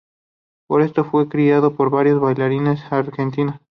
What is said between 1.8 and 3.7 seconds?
varios bailarines argentinos.